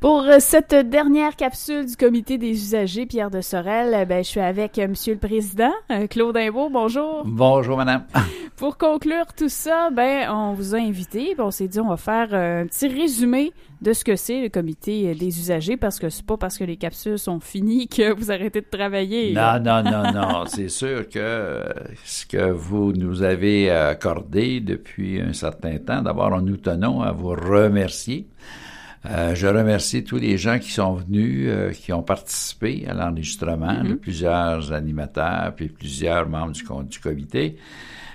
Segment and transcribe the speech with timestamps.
[0.00, 4.30] Pour euh, cette dernière capsule du comité des usagers, Pierre de Sorel, euh, ben, je
[4.30, 5.72] suis avec euh, Monsieur le Président,
[6.08, 6.70] Claude Imbeau.
[6.70, 7.22] Bonjour.
[7.26, 8.04] Bonjour, Madame.
[8.56, 12.32] Pour conclure tout ça, ben, on vous a invité, on s'est dit on va faire
[12.32, 13.52] un petit résumé
[13.82, 16.78] de ce que c'est le comité des usagers, parce que c'est pas parce que les
[16.78, 19.34] capsules sont finies que vous arrêtez de travailler.
[19.34, 20.44] Non, non, non, non.
[20.46, 21.62] c'est sûr que
[22.04, 27.30] ce que vous nous avez accordé depuis un certain temps, d'abord, nous tenons à vous
[27.30, 28.26] remercier.
[29.08, 33.82] Euh, je remercie tous les gens qui sont venus, euh, qui ont participé à l'enregistrement,
[33.82, 33.96] de mm-hmm.
[33.96, 37.56] plusieurs animateurs, puis plusieurs membres du, du comité.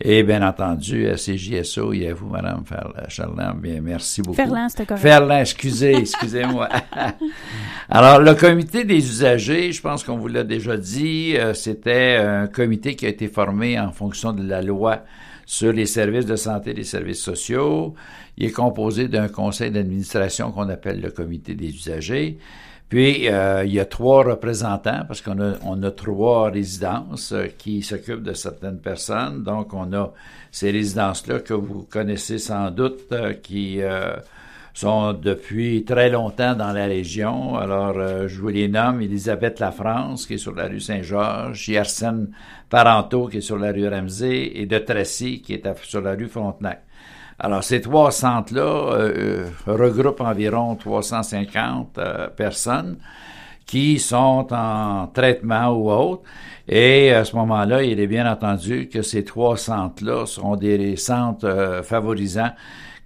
[0.00, 2.62] Et bien entendu, à CJSO et à vous, Madame
[3.08, 4.36] Charland, bien, merci beaucoup.
[4.36, 5.02] Ferland, c'était correct.
[5.02, 6.68] Ferland, excusez, excusez-moi.
[7.88, 12.46] Alors, le comité des usagers, je pense qu'on vous l'a déjà dit, euh, c'était un
[12.46, 15.02] comité qui a été formé en fonction de la loi
[15.46, 17.94] sur les services de santé et les services sociaux.
[18.38, 22.38] Il est composé d'un conseil d'administration qu'on appelle le comité des usagers.
[22.88, 27.48] Puis, euh, il y a trois représentants, parce qu'on a, on a trois résidences euh,
[27.58, 29.42] qui s'occupent de certaines personnes.
[29.42, 30.12] Donc, on a
[30.52, 33.80] ces résidences-là que vous connaissez sans doute, euh, qui
[34.72, 37.56] sont depuis très longtemps dans la région.
[37.56, 39.02] Alors, je vous les nomme.
[39.02, 42.30] Elisabeth La France, qui est sur la rue Saint-Georges, Yersen
[42.70, 46.28] Parenteau, qui est sur la rue Ramsey, et de Tracy, qui est sur la rue
[46.28, 46.84] Frontenac.
[47.40, 52.96] Alors, ces trois centres-là euh, regroupent environ 350 euh, personnes
[53.64, 56.22] qui sont en traitement ou autre.
[56.66, 61.46] Et à ce moment-là, il est bien entendu que ces trois centres-là sont des centres
[61.46, 62.50] euh, favorisant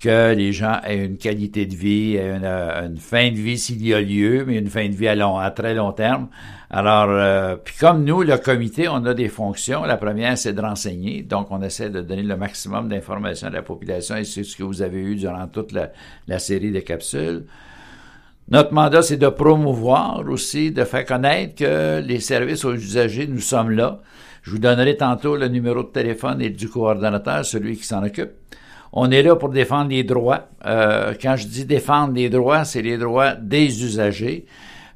[0.03, 3.95] que les gens aient une qualité de vie, une, une fin de vie s'il y
[3.95, 6.28] a lieu, mais une fin de vie à, long, à très long terme.
[6.70, 9.84] Alors, euh, puis comme nous, le comité, on a des fonctions.
[9.84, 11.22] La première, c'est de renseigner.
[11.22, 14.64] Donc, on essaie de donner le maximum d'informations à la population et c'est ce que
[14.64, 15.92] vous avez eu durant toute la,
[16.27, 17.44] la série de capsules.
[18.48, 23.41] Notre mandat, c'est de promouvoir aussi, de faire connaître que les services aux usagers, nous
[23.41, 24.00] sommes là.
[24.42, 28.32] Je vous donnerai tantôt le numéro de téléphone et du coordonnateur, celui qui s'en occupe.
[28.92, 30.48] On est là pour défendre les droits.
[30.66, 34.44] Euh, quand je dis défendre les droits, c'est les droits des usagers.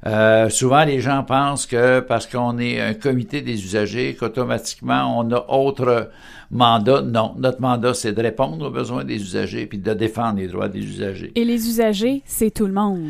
[0.05, 5.31] Euh, souvent, les gens pensent que parce qu'on est un comité des usagers, qu'automatiquement, on
[5.31, 6.11] a autre
[6.51, 7.01] mandat.
[7.01, 10.69] Non, notre mandat, c'est de répondre aux besoins des usagers puis de défendre les droits
[10.69, 11.31] des usagers.
[11.35, 13.05] Et les usagers, c'est tout le monde.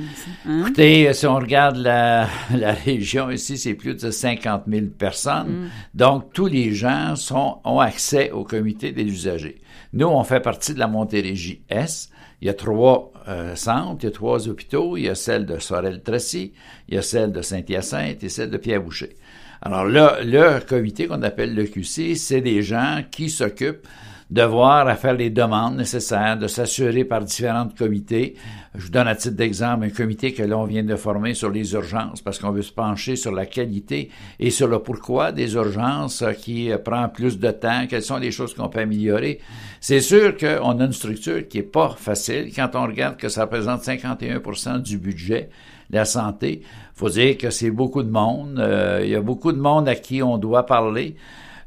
[0.48, 0.62] Hein?
[0.62, 5.50] Écoutez, si on regarde la, la région ici, c'est plus de 50 000 personnes.
[5.50, 5.70] Mm.
[5.94, 9.62] Donc, tous les gens sont, ont accès au comité des usagers.
[9.94, 12.10] Nous, on fait partie de la Montérégie S.
[12.42, 14.98] Il y a trois euh, centres, il y a trois hôpitaux.
[14.98, 16.54] Il y a celle de Sorel-Tracy,
[16.88, 19.16] il y a celle de Saint-Hyacinthe et celle de Pierre-Boucher.
[19.62, 23.88] Alors là, le comité qu'on appelle le QC, c'est des gens qui s'occupent
[24.30, 28.36] devoir à faire les demandes nécessaires, de s'assurer par différents comités.
[28.76, 31.74] Je vous donne à titre d'exemple un comité que l'on vient de former sur les
[31.74, 36.24] urgences parce qu'on veut se pencher sur la qualité et sur le pourquoi des urgences
[36.40, 39.40] qui prend plus de temps, quelles sont les choses qu'on peut améliorer.
[39.80, 43.44] C'est sûr qu'on a une structure qui est pas facile quand on regarde que ça
[43.44, 45.50] représente 51% du budget
[45.90, 46.64] la santé.
[46.94, 48.60] faut dire que c'est beaucoup de monde.
[48.60, 51.16] Euh, il y a beaucoup de monde à qui on doit parler.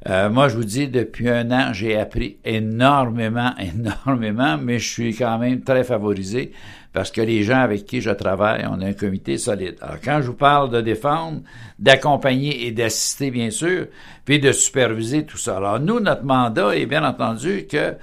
[0.09, 5.15] Euh, moi, je vous dis, depuis un an, j'ai appris énormément, énormément, mais je suis
[5.15, 6.53] quand même très favorisé
[6.93, 9.77] parce que les gens avec qui je travaille, on a un comité solide.
[9.81, 11.41] Alors, quand je vous parle de défendre,
[11.79, 13.87] d'accompagner et d'assister, bien sûr,
[14.25, 15.59] puis de superviser tout ça.
[15.59, 17.95] Alors, nous, notre mandat est bien entendu que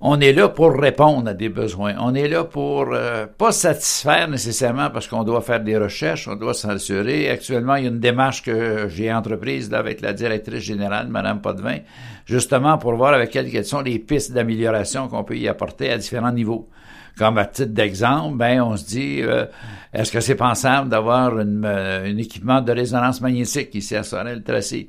[0.00, 1.94] on est là pour répondre à des besoins.
[1.98, 6.36] On est là pour euh, pas satisfaire nécessairement parce qu'on doit faire des recherches, on
[6.36, 7.30] doit s'assurer.
[7.30, 11.40] Actuellement, il y a une démarche que j'ai entreprise là, avec la directrice générale, Madame
[11.40, 11.78] Potvin,
[12.26, 15.96] justement pour voir avec elle quelles sont les pistes d'amélioration qu'on peut y apporter à
[15.96, 16.68] différents niveaux.
[17.16, 19.46] Comme à titre d'exemple, ben on se dit, euh,
[19.94, 24.88] est-ce que c'est pensable d'avoir euh, un équipement de résonance magnétique ici à Sorel-Tracy?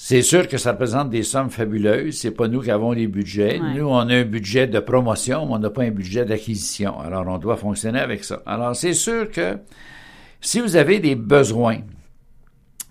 [0.00, 2.18] C'est sûr que ça représente des sommes fabuleuses.
[2.18, 3.60] C'est pas nous qui avons les budgets.
[3.74, 7.00] Nous, on a un budget de promotion, mais on n'a pas un budget d'acquisition.
[7.00, 8.40] Alors, on doit fonctionner avec ça.
[8.46, 9.58] Alors, c'est sûr que
[10.40, 11.78] si vous avez des besoins,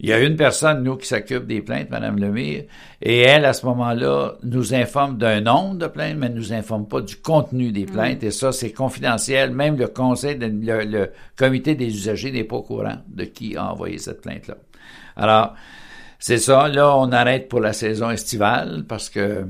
[0.00, 2.64] Il y a une personne, nous, qui s'occupe des plaintes, Mme Lemire,
[3.00, 6.88] et elle, à ce moment-là, nous informe d'un nombre de plaintes, mais ne nous informe
[6.88, 7.90] pas du contenu des mm.
[7.90, 9.52] plaintes, et ça, c'est confidentiel.
[9.52, 13.98] Même le conseil, le, comité des usagers n'est pas au courant de qui a envoyé
[13.98, 14.56] cette plainte-là.
[15.16, 15.54] Alors,
[16.18, 16.68] c'est ça.
[16.68, 19.46] Là, on arrête pour la saison estivale parce que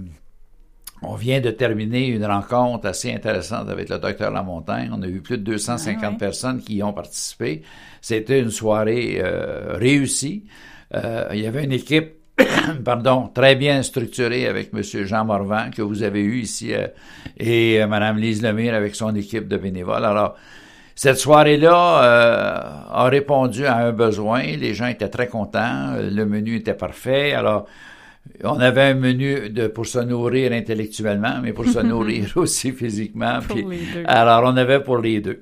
[1.03, 4.91] on vient de terminer une rencontre assez intéressante avec le docteur Lamontagne.
[4.93, 7.63] On a eu plus de 250 ah personnes qui y ont participé.
[8.01, 10.45] C'était une soirée euh, réussie.
[10.95, 12.15] Euh, il y avait une équipe,
[12.85, 14.83] pardon, très bien structurée avec M.
[14.83, 16.87] Jean Morvan que vous avez eu ici euh,
[17.39, 20.05] et euh, Mme Lise Lemire avec son équipe de bénévoles.
[20.05, 20.37] Alors,
[20.95, 24.43] cette soirée-là a répondu à un besoin.
[24.43, 25.95] Les gens étaient très contents.
[25.97, 27.33] Le menu était parfait.
[27.33, 27.67] Alors,
[28.45, 33.39] on avait un menu de, pour se nourrir intellectuellement, mais pour se nourrir aussi physiquement.
[34.07, 35.41] alors, on avait pour les deux.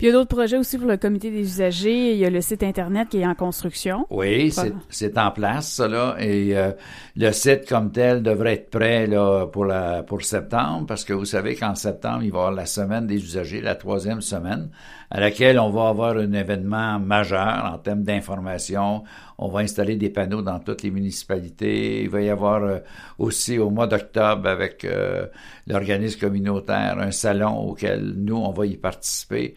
[0.00, 2.12] Puis il y a d'autres projets aussi pour le comité des usagers.
[2.12, 4.06] Il y a le site Internet qui est en construction.
[4.08, 4.50] Oui,
[4.88, 6.16] c'est en place, ça, là.
[6.18, 6.72] Et euh,
[7.16, 11.26] le site comme tel devrait être prêt là, pour, la, pour septembre, parce que vous
[11.26, 14.70] savez qu'en septembre, il va y avoir la semaine des usagers, la troisième semaine,
[15.10, 19.02] à laquelle on va avoir un événement majeur en termes d'information.
[19.38, 22.02] On va installer des panneaux dans toutes les municipalités.
[22.02, 22.78] Il va y avoir euh,
[23.18, 25.26] aussi au mois d'octobre avec euh,
[25.66, 29.56] l'organisme communautaire un salon auquel nous, on va y participer.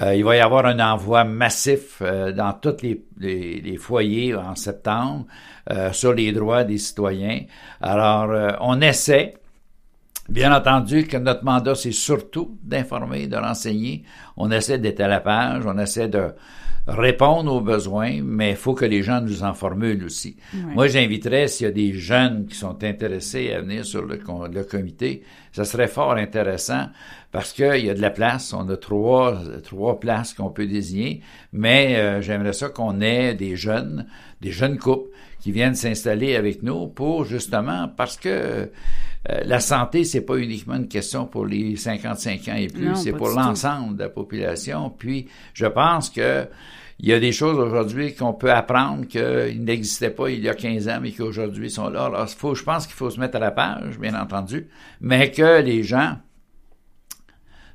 [0.00, 5.26] Euh, il va y avoir un envoi massif dans tous les, foyers en septembre
[5.92, 7.40] sur les droits des citoyens.
[7.80, 9.34] Alors, on essaie,
[10.28, 14.04] bien entendu, que notre mandat, c'est surtout d'informer, de renseigner.
[14.36, 16.32] On essaie d'être à la page, on essaie de
[16.86, 20.36] répondre aux besoins, mais il faut que les gens nous en formulent aussi.
[20.52, 24.18] Moi, j'inviterais, s'il y a des jeunes qui sont intéressés à venir sur le,
[24.52, 25.22] le comité,
[25.52, 26.88] ça serait fort intéressant
[27.32, 28.52] parce qu'il y a de la place.
[28.52, 31.22] On a trois, trois places qu'on peut désigner,
[31.52, 34.06] mais euh, j'aimerais ça qu'on ait des jeunes,
[34.42, 35.08] des jeunes couples
[35.40, 38.70] qui viennent s'installer avec nous pour justement parce que
[39.30, 43.12] euh, la santé, c'est pas uniquement une question pour les 55 ans et plus, c'est
[43.12, 44.90] pour l'ensemble de la population.
[44.90, 46.46] Puis, je pense que
[47.00, 50.54] il y a des choses aujourd'hui qu'on peut apprendre qu'ils n'existaient pas il y a
[50.54, 52.04] 15 ans, mais qui aujourd'hui sont là.
[52.04, 54.68] Alors, faut, je pense qu'il faut se mettre à la page, bien entendu,
[55.00, 56.18] mais que les gens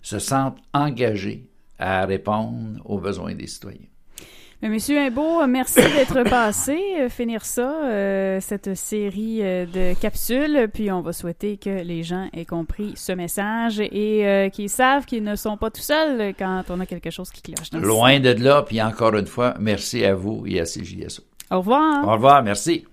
[0.02, 3.88] se sentent engagés à répondre aux besoins des citoyens.
[4.62, 10.92] Monsieur Imbeau, merci d'être passé, euh, finir ça, euh, cette série euh, de capsules, puis
[10.92, 15.38] on va souhaiter que les gens aient compris ce message et qu'ils savent qu'ils ne
[15.38, 17.72] sont pas tout seuls quand on a quelque chose qui cloche.
[17.72, 21.24] Loin de là, puis encore une fois, merci à vous et à CJSO.
[21.52, 22.06] Au revoir.
[22.06, 22.86] Au revoir, merci.